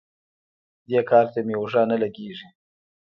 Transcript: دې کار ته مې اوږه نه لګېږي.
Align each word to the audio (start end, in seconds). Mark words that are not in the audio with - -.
دې 0.89 0.99
کار 1.09 1.25
ته 1.33 1.39
مې 1.45 1.55
اوږه 1.57 1.81
نه 1.91 1.95
لګېږي. 2.03 2.47